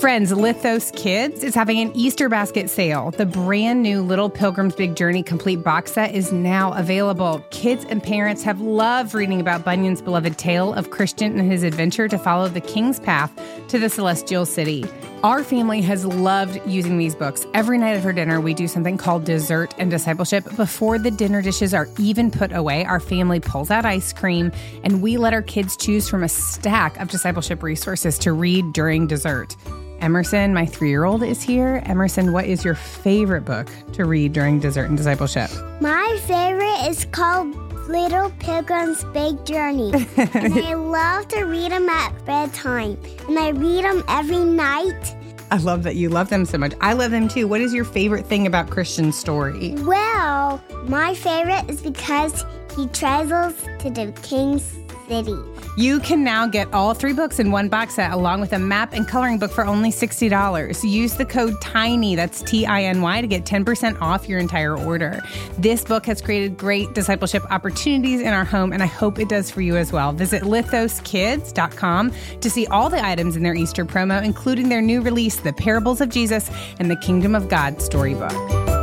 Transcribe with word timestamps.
Friends, 0.00 0.30
Lithos 0.30 0.94
Kids 0.94 1.42
is 1.42 1.54
having 1.54 1.78
an 1.78 1.90
Easter 1.96 2.28
basket 2.28 2.68
sale. 2.68 3.12
The 3.12 3.24
brand 3.24 3.82
new 3.82 4.02
Little 4.02 4.28
Pilgrim's 4.28 4.74
Big 4.74 4.94
Journey 4.94 5.22
complete 5.22 5.64
box 5.64 5.92
set 5.92 6.14
is 6.14 6.32
now 6.32 6.74
available. 6.74 7.42
Kids 7.48 7.86
and 7.88 8.02
parents 8.02 8.42
have 8.42 8.60
loved 8.60 9.14
reading 9.14 9.40
about 9.40 9.64
Bunyan's 9.64 10.02
beloved 10.02 10.36
tale 10.36 10.74
of 10.74 10.90
Christian 10.90 11.38
and 11.40 11.50
his 11.50 11.62
adventure 11.62 12.08
to 12.08 12.18
follow 12.18 12.46
the 12.46 12.60
king's 12.60 13.00
path 13.00 13.32
to 13.68 13.78
the 13.78 13.88
celestial 13.88 14.44
city. 14.44 14.84
Our 15.24 15.42
family 15.42 15.80
has 15.80 16.04
loved 16.04 16.60
using 16.66 16.98
these 16.98 17.14
books. 17.14 17.46
Every 17.54 17.78
night 17.78 18.00
for 18.02 18.12
dinner, 18.12 18.40
we 18.40 18.52
do 18.52 18.68
something 18.68 18.98
called 18.98 19.24
dessert 19.24 19.74
and 19.78 19.90
discipleship. 19.90 20.44
Before 20.56 20.98
the 20.98 21.10
dinner 21.10 21.40
dishes 21.40 21.72
are 21.72 21.88
even 21.98 22.30
put 22.30 22.52
away, 22.52 22.84
our 22.84 23.00
family 23.00 23.40
pulls 23.40 23.70
out 23.70 23.86
ice 23.86 24.12
cream 24.12 24.52
and 24.84 25.00
we 25.00 25.16
let 25.16 25.32
our 25.32 25.42
kids 25.42 25.76
choose 25.76 26.08
from 26.08 26.22
a 26.22 26.28
stack 26.28 26.98
of 26.98 27.08
discipleship 27.08 27.62
resources 27.62 28.18
to 28.18 28.32
read 28.32 28.72
during 28.72 29.06
dessert. 29.06 29.56
Emerson, 30.00 30.52
my 30.52 30.66
three 30.66 30.90
year 30.90 31.04
old, 31.04 31.22
is 31.22 31.42
here. 31.42 31.82
Emerson, 31.86 32.32
what 32.32 32.44
is 32.44 32.64
your 32.64 32.74
favorite 32.74 33.46
book 33.46 33.68
to 33.94 34.04
read 34.04 34.34
during 34.34 34.60
dessert 34.60 34.84
and 34.84 34.98
discipleship? 34.98 35.50
My 35.80 36.20
favorite 36.26 36.88
is 36.90 37.06
called 37.06 37.65
Little 37.88 38.30
Pilgrim's 38.40 39.04
Big 39.12 39.44
Journey. 39.46 39.92
and 40.16 40.54
I 40.54 40.74
love 40.74 41.28
to 41.28 41.44
read 41.44 41.70
them 41.70 41.88
at 41.88 42.24
bedtime. 42.24 42.98
And 43.28 43.38
I 43.38 43.50
read 43.50 43.84
them 43.84 44.02
every 44.08 44.44
night. 44.44 45.14
I 45.50 45.58
love 45.58 45.84
that 45.84 45.94
you 45.94 46.08
love 46.08 46.28
them 46.28 46.44
so 46.44 46.58
much. 46.58 46.74
I 46.80 46.92
love 46.92 47.12
them 47.12 47.28
too. 47.28 47.46
What 47.46 47.60
is 47.60 47.72
your 47.72 47.84
favorite 47.84 48.26
thing 48.26 48.46
about 48.46 48.70
Christian's 48.70 49.16
story? 49.16 49.74
Well, 49.78 50.60
my 50.84 51.14
favorite 51.14 51.70
is 51.70 51.80
because 51.80 52.44
he 52.76 52.88
travels 52.88 53.54
to 53.78 53.90
the 53.90 54.12
king's 54.22 54.74
city. 55.08 55.36
You 55.76 56.00
can 56.00 56.24
now 56.24 56.46
get 56.46 56.72
all 56.72 56.94
three 56.94 57.12
books 57.12 57.38
in 57.38 57.50
one 57.50 57.68
box 57.68 57.94
set 57.94 58.12
along 58.12 58.40
with 58.40 58.52
a 58.52 58.58
map 58.58 58.92
and 58.92 59.06
coloring 59.06 59.38
book 59.38 59.50
for 59.50 59.66
only 59.66 59.90
$60. 59.90 60.90
Use 60.90 61.14
the 61.14 61.24
code 61.24 61.60
TINY, 61.60 62.16
that's 62.16 62.42
T 62.42 62.64
I 62.64 62.84
N 62.84 63.02
Y, 63.02 63.20
to 63.20 63.26
get 63.26 63.44
10% 63.44 64.00
off 64.00 64.28
your 64.28 64.38
entire 64.38 64.76
order. 64.76 65.22
This 65.58 65.84
book 65.84 66.06
has 66.06 66.22
created 66.22 66.56
great 66.56 66.94
discipleship 66.94 67.44
opportunities 67.50 68.20
in 68.20 68.32
our 68.32 68.44
home, 68.44 68.72
and 68.72 68.82
I 68.82 68.86
hope 68.86 69.18
it 69.18 69.28
does 69.28 69.50
for 69.50 69.60
you 69.60 69.76
as 69.76 69.92
well. 69.92 70.12
Visit 70.12 70.42
lithoskids.com 70.42 72.12
to 72.40 72.50
see 72.50 72.66
all 72.68 72.88
the 72.88 73.04
items 73.04 73.36
in 73.36 73.42
their 73.42 73.54
Easter 73.54 73.84
promo, 73.84 74.22
including 74.24 74.68
their 74.68 74.82
new 74.82 75.02
release, 75.02 75.36
The 75.36 75.52
Parables 75.52 76.00
of 76.00 76.08
Jesus 76.08 76.50
and 76.78 76.90
the 76.90 76.96
Kingdom 76.96 77.34
of 77.34 77.48
God 77.48 77.82
storybook. 77.82 78.75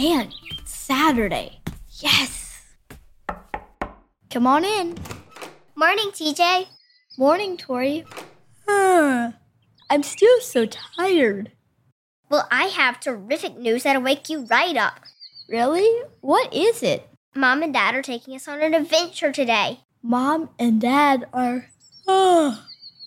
Man, 0.00 0.32
it's 0.50 0.74
Saturday. 0.74 1.60
Yes. 1.98 2.62
Come 4.30 4.46
on 4.46 4.64
in. 4.64 4.96
Morning, 5.76 6.10
TJ. 6.10 6.68
Morning, 7.18 7.58
Tory. 7.58 8.06
I'm 8.66 10.02
still 10.02 10.40
so 10.40 10.64
tired. 10.64 11.52
Well, 12.30 12.48
I 12.50 12.68
have 12.68 12.98
terrific 12.98 13.58
news 13.58 13.82
that'll 13.82 14.00
wake 14.00 14.30
you 14.30 14.46
right 14.46 14.74
up. 14.74 15.00
Really? 15.50 16.06
What 16.22 16.54
is 16.54 16.82
it? 16.82 17.06
Mom 17.34 17.62
and 17.62 17.74
Dad 17.74 17.94
are 17.94 18.00
taking 18.00 18.34
us 18.34 18.48
on 18.48 18.62
an 18.62 18.72
adventure 18.72 19.32
today. 19.32 19.80
Mom 20.02 20.48
and 20.58 20.80
Dad 20.80 21.26
are. 21.34 21.66
Oh, 22.08 22.64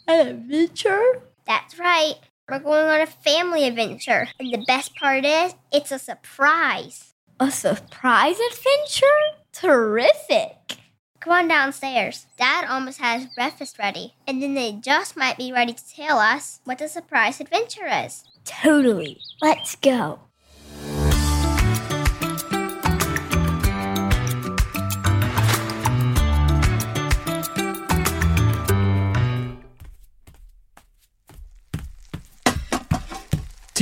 an 0.08 0.28
adventure? 0.28 1.24
That's 1.48 1.80
right. 1.80 2.18
We're 2.50 2.59
going 2.59 2.88
on 2.88 3.00
a 3.00 3.06
family 3.06 3.66
adventure. 3.66 4.28
And 4.38 4.54
the 4.54 4.66
best 4.68 4.94
part 4.98 5.24
is, 5.24 5.56
it's 5.72 5.94
a 5.94 6.00
surprise. 6.00 7.14
A 7.40 7.50
surprise 7.50 8.36
adventure? 8.52 9.06
Terrific. 9.54 10.78
Come 11.22 11.34
on 11.34 11.48
downstairs. 11.48 12.28
Dad 12.38 12.66
almost 12.70 13.00
has 13.00 13.28
breakfast 13.34 13.80
ready. 13.80 14.16
And 14.28 14.44
then 14.44 14.56
they 14.56 14.74
just 14.74 15.16
might 15.16 15.38
be 15.38 15.53
ready 15.53 15.72
to 15.72 15.96
tell 15.96 16.20
us 16.20 16.59
what 16.66 16.80
the 16.80 16.90
surprise 16.90 17.40
adventure 17.40 17.88
is. 17.88 18.26
Totally. 18.44 19.22
Let's 19.42 19.78
go. 19.78 20.20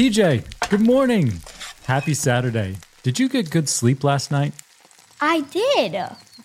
TJ, 0.02 0.44
good 0.72 0.82
morning. 0.82 1.32
Happy 1.86 2.16
Saturday. 2.16 2.78
Did 3.04 3.20
you 3.20 3.30
get 3.30 3.52
good 3.52 3.70
sleep 3.70 4.04
last 4.04 4.32
night? 4.32 4.52
I 5.22 5.42
did. 5.42 5.96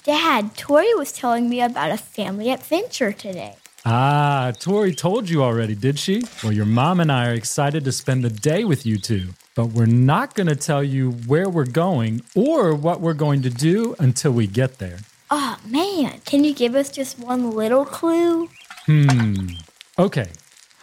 Dad, 0.05 0.55
Tory 0.59 0.93
was 0.93 1.11
telling 1.11 1.49
me 1.49 1.62
about 1.62 1.91
a 1.91 1.97
family 1.97 2.50
adventure 2.50 3.12
today. 3.12 3.56
Ah, 3.87 4.53
Tory 4.61 4.94
told 4.94 5.31
you 5.31 5.43
already, 5.43 5.75
did 5.75 5.99
she? 5.99 6.22
Well, 6.43 6.53
your 6.53 6.67
mom 6.67 7.00
and 7.00 7.11
I 7.11 7.31
are 7.31 7.33
excited 7.33 7.83
to 7.87 7.93
spend 7.93 8.25
the 8.25 8.28
day 8.28 8.65
with 8.65 8.84
you 8.84 8.99
two, 8.99 9.28
but 9.55 9.69
we're 9.69 9.87
not 9.87 10.34
going 10.34 10.49
to 10.49 10.56
tell 10.56 10.84
you 10.84 11.12
where 11.27 11.49
we're 11.49 11.65
going 11.65 12.21
or 12.34 12.75
what 12.75 13.00
we're 13.00 13.15
going 13.15 13.41
to 13.41 13.49
do 13.49 13.97
until 13.99 14.33
we 14.33 14.47
get 14.47 14.77
there. 14.77 14.99
Oh 15.31 15.56
man, 15.67 16.21
can 16.27 16.44
you 16.44 16.53
give 16.53 16.75
us 16.75 16.91
just 16.91 17.19
one 17.19 17.53
little 17.53 17.87
clue? 17.87 18.50
Hmm. 18.84 19.53
Okay, 19.99 20.28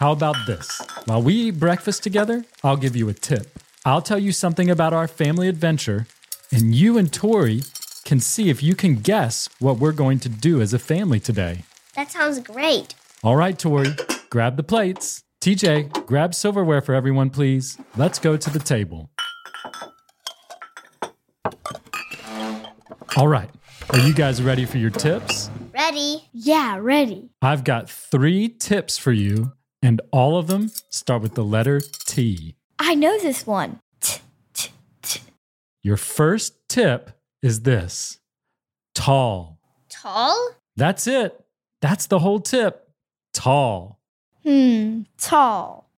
how 0.03 0.11
about 0.11 0.35
this? 0.45 0.81
While 1.05 1.21
we 1.21 1.33
eat 1.33 1.59
breakfast 1.61 2.03
together, 2.03 2.43
I'll 2.61 2.75
give 2.75 2.93
you 2.93 3.07
a 3.07 3.13
tip. 3.13 3.57
I'll 3.85 4.01
tell 4.01 4.19
you 4.19 4.33
something 4.33 4.69
about 4.69 4.91
our 4.91 5.07
family 5.07 5.47
adventure, 5.47 6.07
and 6.51 6.75
you 6.75 6.97
and 6.97 7.09
Tory 7.09 7.61
can 8.03 8.19
see 8.19 8.49
if 8.49 8.61
you 8.61 8.75
can 8.75 8.95
guess 8.95 9.47
what 9.59 9.77
we're 9.77 9.93
going 9.93 10.19
to 10.19 10.27
do 10.27 10.59
as 10.59 10.73
a 10.73 10.77
family 10.77 11.21
today. 11.21 11.63
That 11.95 12.11
sounds 12.11 12.39
great. 12.39 12.95
All 13.23 13.37
right, 13.37 13.57
Tory, 13.57 13.95
grab 14.29 14.57
the 14.57 14.63
plates. 14.63 15.23
TJ, 15.39 16.05
grab 16.05 16.35
silverware 16.35 16.81
for 16.81 16.93
everyone, 16.93 17.29
please. 17.29 17.77
Let's 17.95 18.19
go 18.19 18.35
to 18.35 18.49
the 18.49 18.59
table. 18.59 19.09
All 23.15 23.29
right, 23.29 23.49
are 23.91 23.99
you 23.99 24.13
guys 24.13 24.43
ready 24.43 24.65
for 24.65 24.79
your 24.79 24.89
tips? 24.89 25.49
Ready? 25.73 26.27
Yeah, 26.33 26.77
ready. 26.81 27.29
I've 27.41 27.63
got 27.63 27.89
three 27.89 28.49
tips 28.49 28.97
for 28.97 29.13
you, 29.13 29.53
and 29.83 30.01
all 30.11 30.37
of 30.37 30.47
them 30.47 30.71
start 30.89 31.21
with 31.21 31.35
the 31.35 31.43
letter 31.43 31.81
T. 31.81 32.55
I 32.79 32.95
know 32.95 33.19
this 33.19 33.45
one. 33.45 33.79
T, 33.99 34.21
t, 34.53 34.69
t. 35.01 35.21
Your 35.83 35.97
first 35.97 36.55
tip 36.69 37.11
is 37.41 37.61
this 37.61 38.19
tall. 38.95 39.59
Tall? 39.89 40.51
That's 40.77 41.05
it. 41.05 41.39
That's 41.81 42.07
the 42.07 42.19
whole 42.19 42.39
tip. 42.39 42.89
Tall. 43.33 43.99
Hmm, 44.43 45.01
tall. 45.17 45.89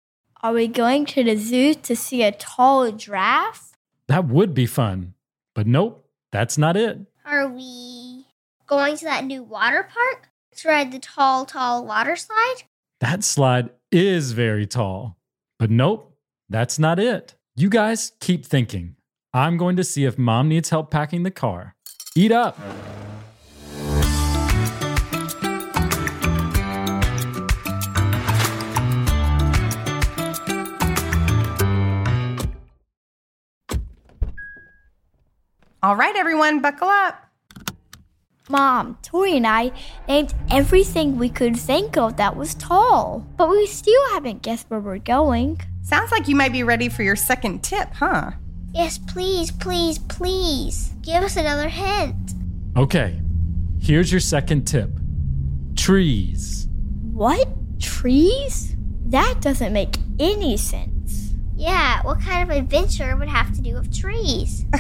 Are 0.42 0.54
we 0.54 0.68
going 0.68 1.06
to 1.08 1.24
the 1.24 1.36
zoo 1.36 1.76
to 1.76 1.96
see 1.96 2.24
a 2.24 2.32
tall 2.32 2.92
giraffe? 2.92 3.74
That 4.08 4.26
would 4.26 4.54
be 4.54 4.66
fun. 4.66 5.14
But 5.54 5.68
nope, 5.68 6.08
that's 6.32 6.58
not 6.58 6.76
it. 6.76 7.00
Are 7.24 7.48
we 7.48 8.26
going 8.68 8.98
to 8.98 9.06
that 9.06 9.26
new 9.26 9.44
water 9.44 9.84
park 9.84 10.30
to 10.58 10.68
ride 10.68 10.92
the 10.92 11.00
tall, 11.00 11.46
tall 11.46 11.86
water 11.86 12.16
slide? 12.16 12.64
That 13.02 13.26
slide 13.26 13.72
is 13.92 14.32
very 14.32 14.66
tall. 14.66 15.18
But 15.60 15.70
nope, 15.70 16.18
that's 16.48 16.80
not 16.80 16.98
it. 16.98 17.36
You 17.56 17.70
guys 17.70 18.14
keep 18.22 18.46
thinking. 18.46 18.96
I'm 19.34 19.58
going 19.58 19.76
to 19.76 19.84
see 19.84 20.06
if 20.06 20.18
mom 20.18 20.48
needs 20.48 20.70
help 20.70 20.92
packing 20.92 21.24
the 21.24 21.32
car. 21.32 21.76
Eat 22.16 22.32
up. 22.32 22.58
All 35.84 35.96
right, 35.96 36.16
everyone, 36.16 36.62
buckle 36.62 36.88
up. 36.88 37.25
Mom, 38.48 39.00
Tory 39.02 39.38
and 39.38 39.48
I 39.48 39.72
named 40.08 40.36
everything 40.52 41.18
we 41.18 41.30
could 41.30 41.58
think 41.58 41.98
of 41.98 42.18
that 42.18 42.36
was 42.36 42.54
tall, 42.54 43.26
but 43.38 43.50
we 43.50 43.66
still 43.66 44.10
haven't 44.12 44.44
guessed 44.44 44.70
where 44.70 44.80
we're 44.80 45.00
going. 45.00 45.60
Sounds 45.82 46.12
like 46.12 46.28
you 46.28 46.36
might 46.36 46.52
be 46.52 46.62
ready 46.62 46.88
for 46.88 47.02
your 47.02 47.16
second 47.16 47.64
tip, 47.64 47.92
huh? 47.94 48.32
Yes, 48.72 49.00
please, 49.00 49.50
please, 49.52 49.98
please. 49.98 50.94
Give 51.02 51.24
us 51.24 51.38
another 51.38 51.70
hint. 51.70 52.36
Okay, 52.78 53.20
here's 53.80 54.12
your 54.12 54.22
second 54.22 54.66
tip 54.66 54.92
trees. 55.76 56.68
What? 57.14 57.48
Trees? 57.80 58.76
That 59.08 59.42
doesn't 59.42 59.74
make 59.74 59.98
any 60.20 60.56
sense. 60.58 61.34
Yeah, 61.56 62.04
what 62.04 62.22
kind 62.22 62.50
of 62.50 62.56
adventure 62.56 63.16
would 63.16 63.28
have 63.28 63.56
to 63.56 63.62
do 63.62 63.74
with 63.74 63.98
trees? 63.98 64.66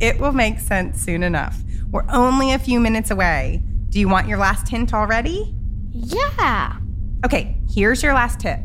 it 0.00 0.20
will 0.20 0.32
make 0.32 0.58
sense 0.58 1.00
soon 1.00 1.22
enough. 1.22 1.63
We're 1.94 2.04
only 2.08 2.52
a 2.52 2.58
few 2.58 2.80
minutes 2.80 3.12
away. 3.12 3.62
Do 3.90 4.00
you 4.00 4.08
want 4.08 4.26
your 4.26 4.36
last 4.36 4.68
hint 4.68 4.92
already? 4.92 5.54
Yeah. 5.92 6.78
Okay, 7.24 7.56
here's 7.72 8.02
your 8.02 8.14
last 8.14 8.40
tip 8.40 8.58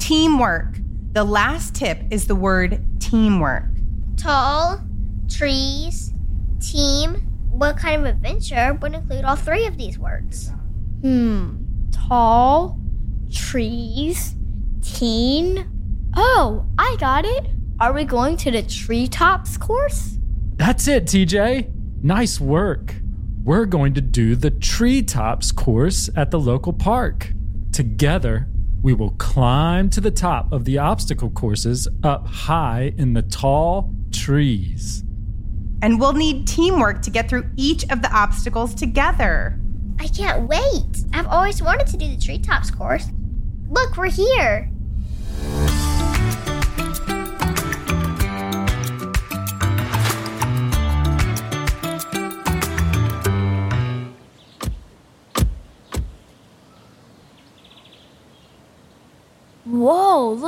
teamwork. 0.00 0.78
The 1.12 1.22
last 1.22 1.76
tip 1.76 2.00
is 2.10 2.26
the 2.26 2.34
word 2.34 2.84
teamwork. 2.98 3.70
Tall, 4.16 4.80
trees, 5.30 6.12
team. 6.58 7.14
What 7.52 7.76
kind 7.76 8.00
of 8.00 8.16
adventure 8.16 8.76
would 8.82 8.94
include 8.94 9.24
all 9.24 9.36
three 9.36 9.64
of 9.66 9.78
these 9.78 9.96
words? 9.96 10.50
Hmm. 11.02 11.58
Tall, 11.92 12.80
trees, 13.32 14.34
teen. 14.82 16.10
Oh, 16.16 16.66
I 16.78 16.96
got 16.98 17.24
it. 17.26 17.46
Are 17.78 17.92
we 17.92 18.02
going 18.02 18.36
to 18.38 18.50
the 18.50 18.64
treetops 18.64 19.56
course? 19.56 20.18
That's 20.56 20.88
it, 20.88 21.04
TJ. 21.04 21.81
Nice 22.04 22.40
work. 22.40 22.96
We're 23.44 23.64
going 23.64 23.94
to 23.94 24.00
do 24.00 24.34
the 24.34 24.50
treetops 24.50 25.52
course 25.52 26.10
at 26.16 26.32
the 26.32 26.40
local 26.40 26.72
park. 26.72 27.32
Together, 27.70 28.48
we 28.82 28.92
will 28.92 29.12
climb 29.12 29.88
to 29.90 30.00
the 30.00 30.10
top 30.10 30.50
of 30.50 30.64
the 30.64 30.78
obstacle 30.78 31.30
courses 31.30 31.86
up 32.02 32.26
high 32.26 32.92
in 32.98 33.12
the 33.12 33.22
tall 33.22 33.94
trees. 34.10 35.04
And 35.80 36.00
we'll 36.00 36.14
need 36.14 36.48
teamwork 36.48 37.02
to 37.02 37.10
get 37.10 37.28
through 37.28 37.48
each 37.56 37.84
of 37.88 38.02
the 38.02 38.12
obstacles 38.12 38.74
together. 38.74 39.60
I 40.00 40.08
can't 40.08 40.48
wait. 40.48 41.04
I've 41.12 41.28
always 41.28 41.62
wanted 41.62 41.86
to 41.86 41.96
do 41.96 42.08
the 42.08 42.20
treetops 42.20 42.72
course. 42.72 43.06
Look, 43.68 43.96
we're 43.96 44.10
here. 44.10 44.71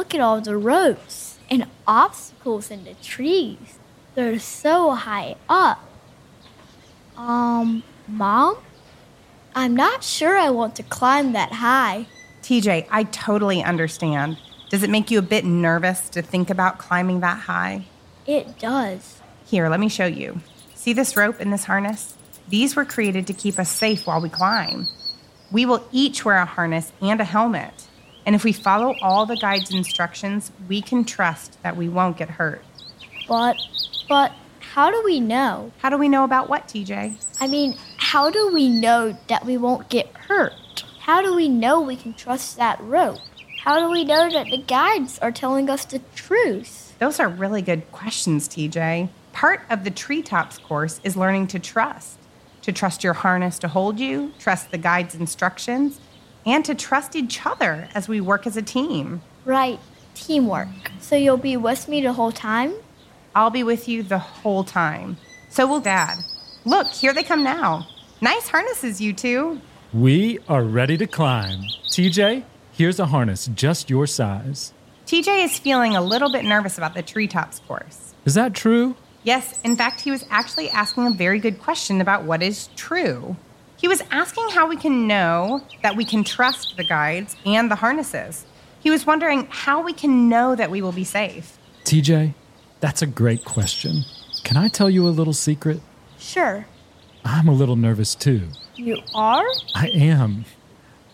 Look 0.04 0.14
at 0.14 0.20
all 0.20 0.38
the 0.38 0.56
ropes 0.56 1.38
and 1.50 1.66
obstacles 1.86 2.70
in 2.70 2.84
the 2.84 2.92
trees. 3.02 3.78
They're 4.14 4.38
so 4.38 4.90
high 4.90 5.36
up. 5.48 5.80
Um, 7.16 7.82
Mom? 8.06 8.58
I'm 9.54 9.74
not 9.74 10.04
sure 10.04 10.36
I 10.36 10.50
want 10.50 10.76
to 10.76 10.82
climb 10.82 11.32
that 11.32 11.52
high. 11.52 12.06
TJ, 12.42 12.86
I 12.90 13.04
totally 13.04 13.62
understand. 13.62 14.36
Does 14.68 14.82
it 14.82 14.90
make 14.90 15.10
you 15.10 15.18
a 15.18 15.22
bit 15.22 15.46
nervous 15.46 16.10
to 16.10 16.20
think 16.20 16.50
about 16.50 16.78
climbing 16.78 17.20
that 17.20 17.38
high? 17.38 17.86
It 18.26 18.58
does. 18.58 19.22
Here, 19.46 19.70
let 19.70 19.80
me 19.80 19.88
show 19.88 20.06
you. 20.06 20.42
See 20.74 20.92
this 20.92 21.16
rope 21.16 21.36
and 21.40 21.50
this 21.50 21.64
harness? 21.64 22.14
These 22.48 22.76
were 22.76 22.84
created 22.84 23.26
to 23.28 23.32
keep 23.32 23.58
us 23.58 23.70
safe 23.70 24.06
while 24.06 24.20
we 24.20 24.28
climb. 24.28 24.86
We 25.50 25.64
will 25.64 25.88
each 25.92 26.26
wear 26.26 26.36
a 26.36 26.44
harness 26.44 26.92
and 27.00 27.22
a 27.22 27.24
helmet. 27.24 27.88
And 28.26 28.34
if 28.34 28.44
we 28.44 28.52
follow 28.52 28.94
all 29.02 29.26
the 29.26 29.36
guide's 29.36 29.70
instructions, 29.70 30.50
we 30.68 30.80
can 30.80 31.04
trust 31.04 31.62
that 31.62 31.76
we 31.76 31.88
won't 31.88 32.16
get 32.16 32.30
hurt. 32.30 32.64
But, 33.28 33.56
but, 34.08 34.32
how 34.60 34.90
do 34.90 35.02
we 35.04 35.20
know? 35.20 35.72
How 35.78 35.90
do 35.90 35.98
we 35.98 36.08
know 36.08 36.24
about 36.24 36.48
what, 36.48 36.66
TJ? 36.66 37.16
I 37.40 37.46
mean, 37.46 37.76
how 37.96 38.30
do 38.30 38.52
we 38.52 38.68
know 38.68 39.16
that 39.28 39.44
we 39.44 39.56
won't 39.56 39.88
get 39.88 40.08
hurt? 40.16 40.84
How 41.00 41.22
do 41.22 41.34
we 41.34 41.48
know 41.48 41.80
we 41.80 41.96
can 41.96 42.14
trust 42.14 42.56
that 42.56 42.80
rope? 42.80 43.18
How 43.60 43.78
do 43.78 43.90
we 43.90 44.04
know 44.04 44.30
that 44.30 44.46
the 44.46 44.58
guides 44.58 45.18
are 45.20 45.30
telling 45.30 45.70
us 45.70 45.84
the 45.84 46.00
truth? 46.14 46.94
Those 46.98 47.20
are 47.20 47.28
really 47.28 47.62
good 47.62 47.90
questions, 47.92 48.48
TJ. 48.48 49.08
Part 49.32 49.62
of 49.70 49.84
the 49.84 49.90
treetops 49.90 50.58
course 50.58 51.00
is 51.04 51.16
learning 51.16 51.48
to 51.48 51.58
trust. 51.58 52.18
To 52.62 52.72
trust 52.72 53.04
your 53.04 53.12
harness 53.12 53.58
to 53.60 53.68
hold 53.68 54.00
you, 54.00 54.32
trust 54.38 54.70
the 54.70 54.78
guide's 54.78 55.14
instructions, 55.14 56.00
and 56.46 56.64
to 56.64 56.74
trust 56.74 57.16
each 57.16 57.44
other 57.46 57.88
as 57.94 58.08
we 58.08 58.20
work 58.20 58.46
as 58.46 58.56
a 58.56 58.62
team. 58.62 59.22
Right, 59.44 59.78
teamwork. 60.14 60.68
So 61.00 61.16
you'll 61.16 61.36
be 61.36 61.56
with 61.56 61.88
me 61.88 62.00
the 62.00 62.12
whole 62.12 62.32
time? 62.32 62.74
I'll 63.34 63.50
be 63.50 63.62
with 63.62 63.88
you 63.88 64.02
the 64.02 64.18
whole 64.18 64.64
time. 64.64 65.16
So 65.50 65.66
will 65.66 65.80
Dad. 65.80 66.18
Look, 66.64 66.86
here 66.88 67.12
they 67.12 67.22
come 67.22 67.42
now. 67.42 67.86
Nice 68.20 68.48
harnesses, 68.48 69.00
you 69.00 69.12
two. 69.12 69.60
We 69.92 70.38
are 70.48 70.64
ready 70.64 70.96
to 70.96 71.06
climb. 71.06 71.60
TJ, 71.88 72.44
here's 72.72 72.98
a 72.98 73.06
harness 73.06 73.46
just 73.54 73.90
your 73.90 74.06
size. 74.06 74.72
TJ 75.06 75.44
is 75.44 75.58
feeling 75.58 75.94
a 75.94 76.00
little 76.00 76.32
bit 76.32 76.44
nervous 76.44 76.78
about 76.78 76.94
the 76.94 77.02
treetops 77.02 77.60
course. 77.60 78.14
Is 78.24 78.34
that 78.34 78.54
true? 78.54 78.96
Yes, 79.22 79.60
in 79.62 79.76
fact, 79.76 80.00
he 80.00 80.10
was 80.10 80.24
actually 80.30 80.70
asking 80.70 81.06
a 81.06 81.10
very 81.10 81.38
good 81.38 81.60
question 81.60 82.00
about 82.00 82.24
what 82.24 82.42
is 82.42 82.68
true. 82.76 83.36
He 83.84 83.88
was 83.88 84.02
asking 84.10 84.48
how 84.48 84.66
we 84.66 84.78
can 84.78 85.06
know 85.06 85.60
that 85.82 85.94
we 85.94 86.06
can 86.06 86.24
trust 86.24 86.78
the 86.78 86.84
guides 86.84 87.36
and 87.44 87.70
the 87.70 87.74
harnesses. 87.74 88.46
He 88.80 88.88
was 88.88 89.04
wondering 89.04 89.46
how 89.50 89.82
we 89.82 89.92
can 89.92 90.26
know 90.30 90.54
that 90.56 90.70
we 90.70 90.80
will 90.80 90.90
be 90.90 91.04
safe. 91.04 91.58
TJ, 91.84 92.32
that's 92.80 93.02
a 93.02 93.06
great 93.06 93.44
question. 93.44 94.06
Can 94.42 94.56
I 94.56 94.68
tell 94.68 94.88
you 94.88 95.06
a 95.06 95.10
little 95.10 95.34
secret? 95.34 95.82
Sure. 96.18 96.64
I'm 97.26 97.46
a 97.46 97.52
little 97.52 97.76
nervous 97.76 98.14
too. 98.14 98.48
You 98.74 99.02
are? 99.14 99.44
I 99.74 99.88
am. 99.88 100.46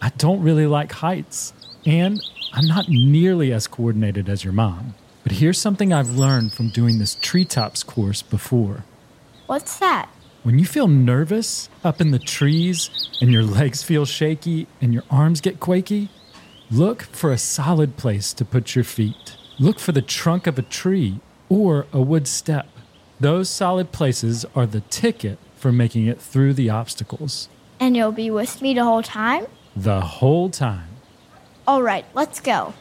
I 0.01 0.11
don't 0.11 0.41
really 0.41 0.67
like 0.67 0.93
heights, 0.93 1.53
and 1.85 2.23
I'm 2.53 2.69
not 2.69 2.89
nearly 2.89 3.53
as 3.53 3.67
coordinated 3.67 4.29
as 4.29 4.45
your 4.45 4.53
mom. 4.53 4.95
But 5.25 5.33
here's 5.33 5.59
something 5.59 5.93
I've 5.93 6.11
learned 6.11 6.53
from 6.53 6.69
doing 6.69 7.01
this 7.01 7.17
treetops 7.17 7.83
course 7.83 8.23
before. 8.23 8.85
What's 9.49 9.77
that? 9.81 10.09
When 10.43 10.59
you 10.59 10.65
feel 10.65 10.89
nervous 10.89 11.69
up 11.85 12.01
in 12.01 12.13
the 12.13 12.19
trees 12.19 12.89
and 13.21 13.31
your 13.31 13.43
legs 13.43 13.83
feel 13.83 14.07
shaky 14.07 14.67
and 14.81 14.95
your 14.95 15.03
arms 15.11 15.43
get 15.43 15.61
quaky, 15.61 16.09
look 16.71 17.03
for 17.03 17.31
a 17.31 17.37
solid 17.37 17.99
place 17.99 18.33
to 18.33 18.47
put 18.47 18.75
your 18.75 18.85
feet. 18.85 19.37
Look 19.59 19.79
for 19.79 19.93
the 19.93 20.01
trunk 20.01 20.47
of 20.47 20.59
a 20.59 20.63
tree 20.63 21.21
or 21.51 21.87
a 21.93 22.01
wood 22.01 22.27
step. 22.27 22.69
Those 23.21 23.51
solid 23.51 23.93
places 23.93 24.47
are 24.55 24.65
the 24.65 24.81
ticket 24.81 25.39
for 25.57 25.73
making 25.73 26.07
it 26.07 26.19
through 26.19 26.55
the 26.55 26.71
obstacles. 26.71 27.51
And 27.79 27.95
you'll 27.95 28.11
be 28.11 28.31
with 28.31 28.63
me 28.63 28.73
the 28.73 28.85
whole 28.85 29.03
time? 29.03 29.47
The 29.77 30.01
whole 30.01 30.49
time. 30.49 30.89
All 31.69 31.83
right, 31.83 32.07
let's 32.15 32.41
go. 32.41 32.73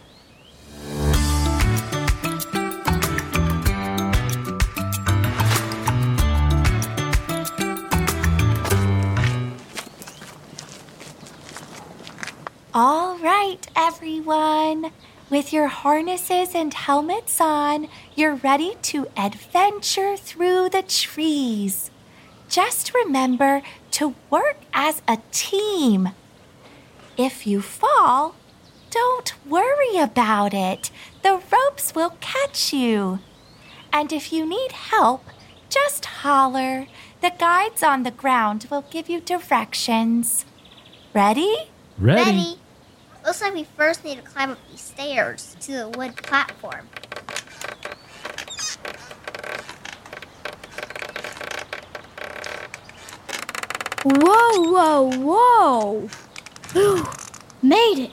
Right, 13.21 13.67
everyone. 13.75 14.91
With 15.29 15.53
your 15.53 15.67
harnesses 15.67 16.55
and 16.55 16.73
helmets 16.73 17.39
on, 17.39 17.87
you're 18.15 18.35
ready 18.35 18.75
to 18.83 19.07
adventure 19.15 20.17
through 20.17 20.69
the 20.69 20.81
trees. 20.81 21.91
Just 22.47 22.93
remember 22.93 23.61
to 23.91 24.15
work 24.29 24.57
as 24.73 25.01
a 25.07 25.19
team. 25.31 26.09
If 27.17 27.45
you 27.45 27.61
fall, 27.61 28.35
don't 28.89 29.33
worry 29.45 29.97
about 29.97 30.53
it. 30.53 30.89
The 31.21 31.41
ropes 31.51 31.93
will 31.93 32.15
catch 32.21 32.73
you. 32.73 33.19
And 33.93 34.11
if 34.11 34.33
you 34.33 34.45
need 34.45 34.71
help, 34.71 35.25
just 35.69 36.05
holler. 36.05 36.87
The 37.21 37.33
guides 37.37 37.83
on 37.83 38.03
the 38.03 38.11
ground 38.11 38.67
will 38.71 38.85
give 38.89 39.09
you 39.09 39.19
directions. 39.19 40.45
Ready? 41.13 41.69
Ready? 41.97 42.23
Ready? 42.23 42.59
Looks 43.25 43.41
like 43.41 43.53
we 43.53 43.63
first 43.63 44.03
need 44.03 44.15
to 44.15 44.21
climb 44.21 44.51
up 44.51 44.57
these 44.69 44.81
stairs 44.81 45.55
to 45.61 45.71
the 45.71 45.89
wood 45.89 46.15
platform. 46.15 46.87
Whoa, 54.03 54.61
whoa, 54.71 56.09
whoa! 56.73 57.09
Made 57.61 57.99
it! 57.99 58.11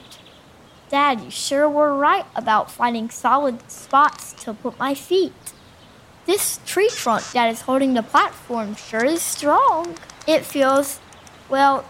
Dad, 0.89 1.21
you 1.21 1.31
sure 1.31 1.69
were 1.69 1.95
right 1.95 2.25
about 2.35 2.69
finding 2.69 3.09
solid 3.09 3.71
spots 3.71 4.33
to 4.43 4.53
put 4.53 4.77
my 4.77 4.93
feet. 4.93 5.33
This 6.25 6.59
tree 6.65 6.89
trunk 6.89 7.31
that 7.31 7.49
is 7.49 7.61
holding 7.61 7.93
the 7.93 8.03
platform 8.03 8.75
sure 8.75 9.05
is 9.05 9.21
strong. 9.21 9.95
It 10.27 10.45
feels, 10.45 10.99
well, 11.47 11.85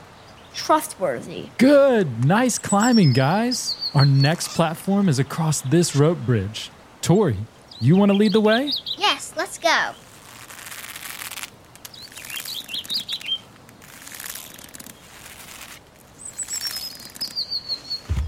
trustworthy. 0.57 1.49
Good. 1.57 2.25
Nice 2.25 2.57
climbing, 2.57 3.13
guys. 3.13 3.75
Our 3.93 4.05
next 4.05 4.49
platform 4.49 5.07
is 5.07 5.19
across 5.19 5.61
this 5.61 5.95
rope 5.95 6.17
bridge. 6.25 6.71
Tory, 7.01 7.37
you 7.79 7.95
want 7.95 8.11
to 8.11 8.17
lead 8.17 8.33
the 8.33 8.41
way? 8.41 8.71
Yes, 8.97 9.33
let's 9.37 9.57
go. 9.57 9.91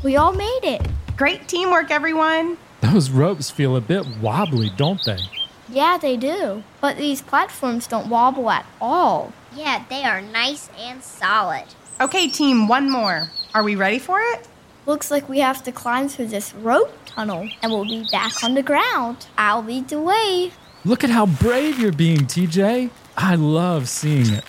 We 0.02 0.16
all 0.16 0.32
made 0.32 0.62
it. 0.64 0.88
Great 1.18 1.48
teamwork, 1.50 1.92
everyone. 1.92 2.58
Those 2.80 3.10
ropes 3.10 3.50
feel 3.50 3.76
a 3.76 3.82
bit 3.82 4.06
wobbly, 4.22 4.72
don't 4.78 5.04
they? 5.04 5.20
Yeah, 5.68 5.98
they 5.98 6.16
do. 6.16 6.64
But 6.80 6.98
these 6.98 7.22
platforms 7.22 7.86
don't 7.86 8.08
wobble 8.08 8.50
at 8.50 8.66
all. 8.80 9.34
Yeah, 9.54 9.84
they 9.90 10.04
are 10.04 10.22
nice 10.22 10.70
and 10.78 11.04
solid. 11.04 11.66
Okay, 12.02 12.30
team, 12.30 12.70
one 12.70 12.90
more. 12.90 13.30
Are 13.54 13.62
we 13.62 13.76
ready 13.76 14.00
for 14.00 14.22
it? 14.22 14.48
Looks 14.86 15.12
like 15.12 15.28
we 15.28 15.40
have 15.40 15.62
to 15.64 15.72
climb 15.74 16.08
through 16.08 16.28
this 16.28 16.54
rope 16.54 16.94
tunnel 17.06 17.50
and 17.62 17.74
we'll 17.74 17.84
be 17.84 18.06
back 18.10 18.42
on 18.42 18.54
the 18.54 18.64
ground. 18.64 19.28
I'll 19.38 19.62
lead 19.62 19.90
the 19.90 20.00
way. 20.00 20.54
Look 20.86 21.04
at 21.04 21.10
how 21.10 21.26
brave 21.26 21.78
you're 21.78 21.92
being, 21.92 22.20
TJ. 22.20 22.90
I 23.18 23.36
love 23.36 23.90
seeing 23.90 24.32
it. 24.32 24.46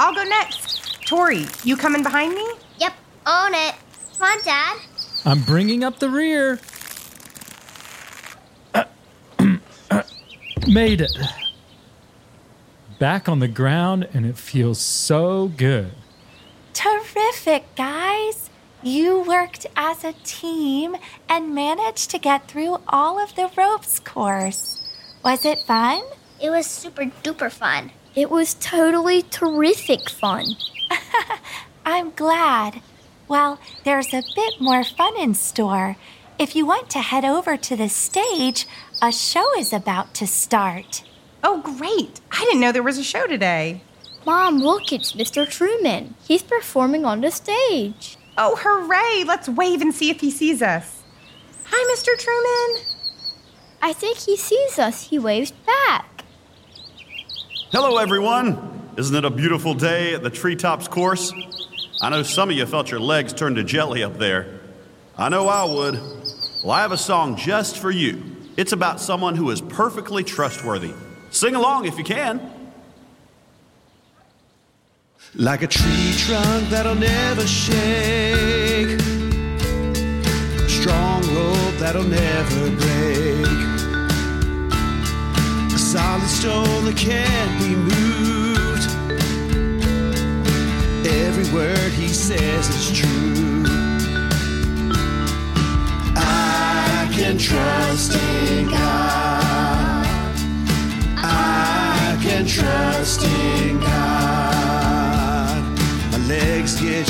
I'll 0.00 0.12
go 0.12 0.24
next. 0.24 1.00
Tory, 1.06 1.46
you 1.62 1.76
coming 1.76 2.02
behind 2.02 2.34
me? 2.34 2.44
Yep, 2.78 2.94
own 3.26 3.54
it. 3.54 3.76
Come 4.18 4.32
on, 4.32 4.42
Dad. 4.44 4.78
I'm 5.24 5.42
bringing 5.42 5.84
up 5.84 6.00
the 6.00 6.10
rear. 6.10 6.58
Made 10.66 11.00
it. 11.02 11.16
Back 12.98 13.28
on 13.28 13.38
the 13.38 13.46
ground, 13.46 14.08
and 14.12 14.26
it 14.26 14.36
feels 14.36 14.80
so 14.80 15.46
good. 15.56 15.92
Terrific, 17.48 17.76
guys. 17.76 18.50
You 18.82 19.20
worked 19.20 19.64
as 19.74 20.04
a 20.04 20.12
team 20.22 20.96
and 21.30 21.54
managed 21.54 22.10
to 22.10 22.18
get 22.18 22.46
through 22.46 22.82
all 22.86 23.18
of 23.18 23.34
the 23.36 23.50
ropes 23.56 23.98
course. 24.00 24.86
Was 25.24 25.46
it 25.46 25.60
fun? 25.60 26.02
It 26.42 26.50
was 26.50 26.66
super 26.66 27.04
duper 27.04 27.50
fun. 27.50 27.92
It 28.14 28.30
was 28.30 28.52
totally 28.52 29.22
terrific 29.22 30.10
fun. 30.10 30.44
I'm 31.86 32.10
glad. 32.10 32.82
Well, 33.28 33.58
there's 33.82 34.12
a 34.12 34.24
bit 34.36 34.60
more 34.60 34.84
fun 34.84 35.18
in 35.18 35.32
store. 35.32 35.96
If 36.38 36.54
you 36.54 36.66
want 36.66 36.90
to 36.90 36.98
head 36.98 37.24
over 37.24 37.56
to 37.56 37.76
the 37.76 37.88
stage, 37.88 38.66
a 39.00 39.10
show 39.10 39.58
is 39.58 39.72
about 39.72 40.12
to 40.16 40.26
start. 40.26 41.02
Oh, 41.42 41.62
great. 41.62 42.20
I 42.30 42.44
didn't 42.44 42.60
know 42.60 42.72
there 42.72 42.82
was 42.82 42.98
a 42.98 43.02
show 43.02 43.26
today. 43.26 43.80
Mom, 44.26 44.58
look, 44.58 44.92
it's 44.92 45.12
Mr. 45.12 45.48
Truman. 45.48 46.14
He's 46.26 46.42
performing 46.42 47.04
on 47.04 47.20
the 47.20 47.30
stage. 47.30 48.16
Oh, 48.36 48.56
hooray. 48.56 49.24
Let's 49.24 49.48
wave 49.48 49.80
and 49.80 49.94
see 49.94 50.10
if 50.10 50.20
he 50.20 50.30
sees 50.30 50.60
us. 50.62 51.02
Hi, 51.64 51.94
Mr. 51.94 52.18
Truman. 52.18 52.84
I 53.80 53.92
think 53.92 54.18
he 54.18 54.36
sees 54.36 54.78
us. 54.78 55.04
He 55.04 55.18
waves 55.18 55.52
back. 55.52 56.24
Hello, 57.70 57.98
everyone. 57.98 58.92
Isn't 58.96 59.14
it 59.14 59.24
a 59.24 59.30
beautiful 59.30 59.74
day 59.74 60.14
at 60.14 60.22
the 60.22 60.30
Treetops 60.30 60.88
course? 60.88 61.32
I 62.00 62.10
know 62.10 62.22
some 62.22 62.50
of 62.50 62.56
you 62.56 62.66
felt 62.66 62.90
your 62.90 63.00
legs 63.00 63.32
turn 63.32 63.54
to 63.54 63.64
jelly 63.64 64.02
up 64.02 64.18
there. 64.18 64.60
I 65.16 65.28
know 65.28 65.48
I 65.48 65.64
would. 65.64 65.94
Well, 66.62 66.72
I 66.72 66.82
have 66.82 66.92
a 66.92 66.96
song 66.98 67.36
just 67.36 67.78
for 67.78 67.90
you. 67.90 68.22
It's 68.56 68.72
about 68.72 69.00
someone 69.00 69.36
who 69.36 69.50
is 69.50 69.60
perfectly 69.60 70.24
trustworthy. 70.24 70.92
Sing 71.30 71.54
along 71.54 71.86
if 71.86 71.96
you 71.98 72.04
can. 72.04 72.40
Like 75.36 75.62
a 75.62 75.66
tree 75.66 76.12
trunk 76.16 76.68
that'll 76.70 76.94
never 76.94 77.46
shake, 77.46 78.98
strong 80.68 81.22
rope 81.34 81.78
that'll 81.78 82.02
never 82.02 82.70
break, 82.70 83.46
a 85.72 85.78
solid 85.78 86.28
stone 86.28 86.84
that 86.86 86.96
can't 86.96 87.60
be 87.60 87.76
moved. 87.76 88.88
Every 91.06 91.52
word 91.52 91.92
he 91.92 92.08
says 92.08 92.68
is 92.70 92.98
true. 92.98 93.57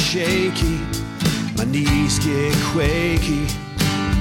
Shaky, 0.09 0.79
my 1.55 1.65
knees 1.65 2.19
get 2.21 2.57
quaky, 2.73 3.45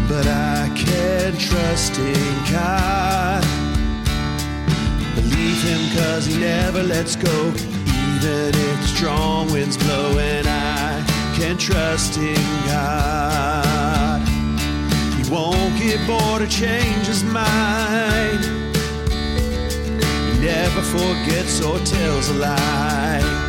but 0.09 0.27
I 0.27 0.69
can 0.75 1.31
trust 1.37 1.97
in 1.97 2.33
God. 2.51 3.41
Believe 5.15 5.63
him 5.63 5.97
cause 5.97 6.25
he 6.25 6.39
never 6.39 6.83
lets 6.83 7.15
go, 7.15 7.53
even 8.11 8.51
if 8.53 8.85
strong 8.85 9.49
winds 9.49 9.77
blow, 9.77 10.19
and 10.19 10.45
I 10.45 11.05
can 11.37 11.57
trust 11.57 12.17
in 12.17 12.35
God. 12.65 14.27
He 15.15 15.31
won't 15.31 15.79
get 15.79 16.05
bored 16.05 16.41
or 16.41 16.47
change 16.47 17.07
his 17.07 17.23
mind. 17.23 18.43
He 20.03 20.39
never 20.45 20.81
forgets 20.81 21.61
or 21.63 21.79
tells 21.79 22.27
a 22.27 22.33
lie. 22.33 23.46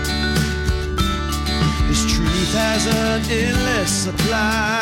His 2.49 2.55
truth 2.55 2.63
has 2.65 2.87
an 2.87 3.21
endless 3.31 3.93
supply, 4.05 4.81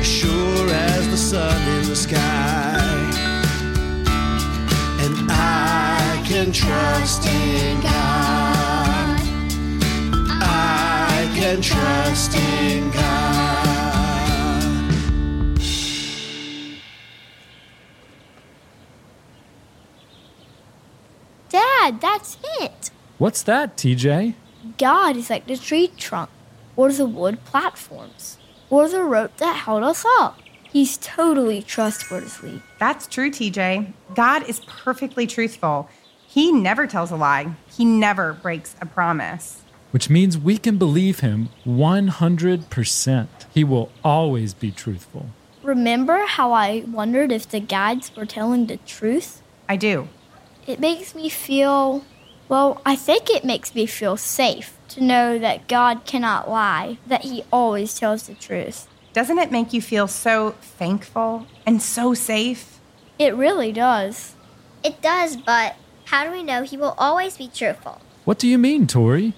sure 0.00 0.70
as 0.70 1.08
the 1.08 1.16
sun 1.16 1.60
in 1.76 1.88
the 1.88 1.96
sky. 1.96 2.78
And 5.00 5.28
I 5.28 6.22
can 6.24 6.52
trust 6.52 7.26
in 7.26 7.80
God. 7.80 9.20
I 10.40 11.28
can 11.34 11.60
trust 11.60 12.36
in 12.36 12.90
God. 12.92 13.02
Dad, 21.48 22.00
that's 22.00 22.38
it. 22.60 22.90
What's 23.18 23.42
that, 23.42 23.76
TJ? 23.76 24.34
God 24.78 25.16
is 25.16 25.30
like 25.30 25.46
the 25.46 25.56
tree 25.56 25.88
trunk, 25.96 26.30
or 26.76 26.92
the 26.92 27.06
wood 27.06 27.44
platforms, 27.44 28.38
or 28.70 28.88
the 28.88 29.02
rope 29.02 29.36
that 29.38 29.56
held 29.56 29.82
us 29.82 30.04
up. 30.18 30.38
He's 30.72 30.96
totally 30.96 31.62
trustworthy. 31.62 32.60
That's 32.80 33.06
true, 33.06 33.30
TJ. 33.30 33.92
God 34.14 34.48
is 34.48 34.60
perfectly 34.66 35.26
truthful. 35.26 35.88
He 36.26 36.50
never 36.50 36.88
tells 36.88 37.12
a 37.12 37.16
lie, 37.16 37.54
He 37.70 37.84
never 37.84 38.32
breaks 38.32 38.74
a 38.80 38.86
promise. 38.86 39.62
Which 39.92 40.10
means 40.10 40.36
we 40.36 40.58
can 40.58 40.76
believe 40.76 41.20
him 41.20 41.50
100%. 41.64 43.28
He 43.54 43.62
will 43.62 43.92
always 44.02 44.52
be 44.52 44.72
truthful. 44.72 45.26
Remember 45.62 46.26
how 46.26 46.50
I 46.50 46.84
wondered 46.88 47.30
if 47.30 47.48
the 47.48 47.60
guides 47.60 48.10
were 48.16 48.26
telling 48.26 48.66
the 48.66 48.78
truth? 48.78 49.40
I 49.68 49.76
do. 49.76 50.08
It 50.66 50.80
makes 50.80 51.14
me 51.14 51.28
feel, 51.28 52.04
well, 52.48 52.80
I 52.84 52.96
think 52.96 53.30
it 53.30 53.44
makes 53.44 53.74
me 53.74 53.86
feel 53.86 54.16
safe 54.16 54.76
to 54.88 55.02
know 55.02 55.38
that 55.38 55.68
God 55.68 56.04
cannot 56.04 56.50
lie, 56.50 56.98
that 57.06 57.22
He 57.22 57.44
always 57.52 57.94
tells 57.94 58.26
the 58.26 58.34
truth. 58.34 58.86
Doesn't 59.12 59.38
it 59.38 59.52
make 59.52 59.72
you 59.72 59.80
feel 59.80 60.08
so 60.08 60.56
thankful 60.60 61.46
and 61.64 61.80
so 61.80 62.14
safe? 62.14 62.80
It 63.18 63.34
really 63.34 63.72
does. 63.72 64.34
It 64.82 65.00
does, 65.00 65.36
but 65.36 65.76
how 66.06 66.24
do 66.24 66.32
we 66.32 66.42
know 66.42 66.62
he 66.62 66.76
will 66.76 66.94
always 66.98 67.36
be 67.36 67.48
truthful? 67.48 68.00
What 68.24 68.38
do 68.38 68.48
you 68.48 68.58
mean, 68.58 68.86
Tory? 68.86 69.32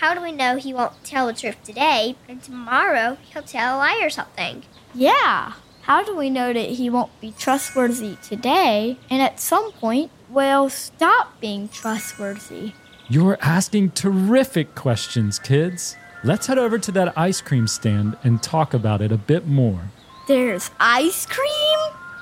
How 0.00 0.14
do 0.14 0.20
we 0.20 0.32
know 0.32 0.56
he 0.56 0.74
won't 0.74 1.04
tell 1.04 1.26
the 1.26 1.32
truth 1.32 1.62
today 1.64 2.16
and 2.28 2.42
tomorrow 2.42 3.18
he'll 3.32 3.42
tell 3.42 3.76
a 3.76 3.78
lie 3.78 4.00
or 4.02 4.10
something? 4.10 4.64
Yeah. 4.94 5.54
How 5.82 6.02
do 6.02 6.14
we 6.14 6.30
know 6.30 6.52
that 6.52 6.70
He 6.70 6.90
won't 6.90 7.18
be 7.20 7.32
trustworthy 7.38 8.16
today 8.22 8.98
and 9.08 9.22
at 9.22 9.40
some 9.40 9.72
point 9.72 10.10
will 10.30 10.68
stop 10.68 11.40
being 11.40 11.68
trustworthy? 11.68 12.72
You're 13.08 13.38
asking 13.40 13.90
terrific 13.90 14.74
questions, 14.74 15.38
kids. 15.38 15.96
Let's 16.22 16.46
head 16.46 16.58
over 16.58 16.78
to 16.78 16.92
that 16.92 17.16
ice 17.18 17.40
cream 17.40 17.66
stand 17.66 18.16
and 18.22 18.42
talk 18.42 18.74
about 18.74 19.00
it 19.00 19.10
a 19.10 19.16
bit 19.16 19.46
more. 19.46 19.90
There's 20.28 20.70
ice 20.78 21.26
cream? 21.26 21.78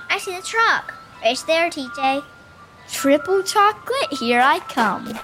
I 0.09 0.19
see 0.19 0.35
the 0.35 0.43
truck. 0.43 0.95
It's 1.23 1.43
there, 1.43 1.69
TJ. 1.69 2.25
Triple 2.91 3.43
chocolate, 3.43 4.19
here 4.19 4.41
I 4.41 4.61
come. 4.61 5.19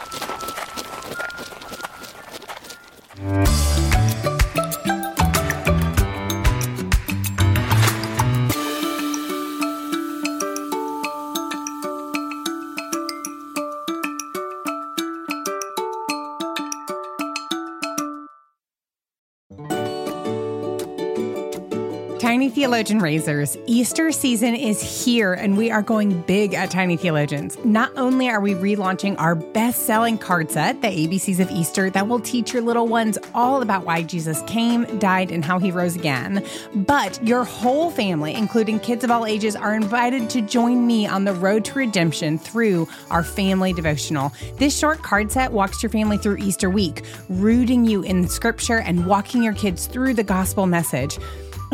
Tiny 22.45 22.55
Theologian 22.55 22.99
Raisers, 22.99 23.57
Easter 23.67 24.13
season 24.13 24.55
is 24.55 25.07
here 25.07 25.33
and 25.33 25.57
we 25.57 25.71
are 25.71 25.81
going 25.81 26.21
big 26.25 26.53
at 26.53 26.71
Tiny 26.71 26.95
Theologians. 26.99 27.57
Not 27.65 27.91
only 27.97 28.29
are 28.29 28.39
we 28.39 28.53
relaunching 28.53 29.19
our 29.19 29.35
best 29.35 29.87
selling 29.87 30.19
card 30.19 30.51
set, 30.51 30.83
The 30.83 30.89
ABCs 30.89 31.41
of 31.41 31.51
Easter, 31.51 31.89
that 31.89 32.07
will 32.07 32.21
teach 32.21 32.53
your 32.53 32.61
little 32.61 32.87
ones 32.87 33.17
all 33.35 33.63
about 33.63 33.87
why 33.87 34.03
Jesus 34.03 34.43
came, 34.43 34.85
died, 34.99 35.31
and 35.31 35.43
how 35.43 35.59
he 35.59 35.71
rose 35.71 35.97
again, 35.97 36.45
but 36.75 37.19
your 37.27 37.45
whole 37.45 37.91
family, 37.91 38.35
including 38.35 38.79
kids 38.79 39.05
of 39.05 39.11
all 39.11 39.25
ages, 39.25 39.57
are 39.57 39.75
invited 39.75 40.29
to 40.29 40.43
join 40.43 40.87
me 40.87 41.07
on 41.07 41.25
the 41.25 41.33
road 41.33 41.65
to 41.65 41.79
redemption 41.79 42.37
through 42.37 42.87
our 43.11 43.25
family 43.25 43.73
devotional. 43.73 44.35
This 44.59 44.79
short 44.79 45.03
card 45.03 45.33
set 45.33 45.51
walks 45.51 45.83
your 45.83 45.89
family 45.89 46.19
through 46.19 46.37
Easter 46.37 46.69
week, 46.69 47.07
rooting 47.31 47.87
you 47.87 48.03
in 48.03 48.29
scripture 48.29 48.81
and 48.81 49.07
walking 49.07 49.43
your 49.43 49.55
kids 49.55 49.87
through 49.87 50.13
the 50.13 50.25
gospel 50.25 50.67
message. 50.67 51.19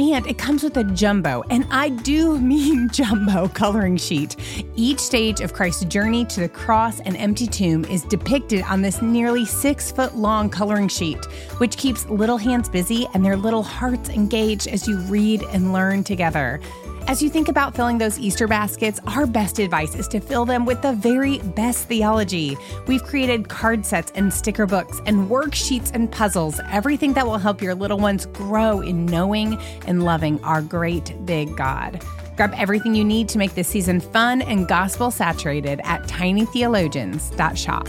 And 0.01 0.27
it 0.27 0.39
comes 0.39 0.63
with 0.63 0.79
a 0.79 0.85
jumbo, 0.85 1.45
and 1.51 1.67
I 1.71 1.91
do 1.91 2.39
mean 2.41 2.89
jumbo 2.89 3.49
coloring 3.49 3.99
sheet. 3.99 4.35
Each 4.75 4.99
stage 4.99 5.43
of 5.43 5.53
Christ's 5.53 5.85
journey 5.85 6.25
to 6.25 6.41
the 6.41 6.49
cross 6.49 7.01
and 7.01 7.17
empty 7.19 7.47
tomb 7.47 7.85
is 7.85 8.03
depicted 8.05 8.63
on 8.63 8.81
this 8.81 9.03
nearly 9.03 9.45
six 9.45 9.93
foot 9.93 10.17
long 10.17 10.49
coloring 10.49 10.89
sheet, 10.89 11.23
which 11.59 11.77
keeps 11.77 12.07
little 12.07 12.39
hands 12.39 12.67
busy 12.67 13.07
and 13.13 13.23
their 13.23 13.37
little 13.37 13.63
hearts 13.63 14.09
engaged 14.09 14.69
as 14.69 14.89
you 14.89 14.97
read 15.01 15.43
and 15.53 15.75
learn 15.75 16.03
together. 16.03 16.61
As 17.09 17.23
you 17.23 17.29
think 17.29 17.49
about 17.49 17.75
filling 17.75 17.99
those 17.99 18.19
Easter 18.19 18.47
baskets, 18.47 19.01
our 19.07 19.27
best 19.27 19.59
advice 19.59 19.95
is 19.95 20.07
to 20.09 20.21
fill 20.21 20.45
them 20.45 20.65
with 20.65 20.81
the 20.83 20.93
very 20.93 21.39
best 21.39 21.87
theology. 21.87 22.57
We've 22.87 23.03
created 23.03 23.49
card 23.49 23.85
sets 23.85 24.13
and 24.15 24.33
sticker 24.33 24.67
books 24.67 25.01
and 25.07 25.29
worksheets 25.29 25.91
and 25.93 26.11
puzzles, 26.11 26.61
everything 26.71 27.15
that 27.15 27.27
will 27.27 27.39
help 27.39 27.61
your 27.61 27.75
little 27.75 27.99
ones 27.99 28.27
grow 28.27 28.81
in 28.81 29.07
knowing 29.07 29.59
and 29.87 30.05
loving 30.05 30.43
our 30.45 30.63
great 30.63 31.15
big 31.27 31.57
God. 31.57 32.01
Grab 32.37 32.55
everything 32.57 32.95
you 32.95 33.05
need 33.05 33.29
to 33.31 33.39
make 33.39 33.55
this 33.55 33.69
season 33.69 34.01
fun 34.01 34.41
and 34.43 34.69
gospel 34.69 35.11
saturated 35.11 35.81
at 35.85 36.05
tinytheologians.shop. 36.05 37.89